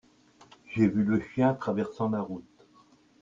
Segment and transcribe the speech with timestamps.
[0.65, 2.65] j'ai vu le chien traversant la route.